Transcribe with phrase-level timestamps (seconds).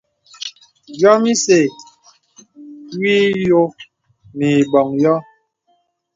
[0.99, 1.61] Yɔ̄m isɛ̂
[3.01, 3.11] wɔ
[3.41, 3.75] ìyɔ̄ɔ̄
[4.37, 5.17] mə i bɔŋ yɔ̄.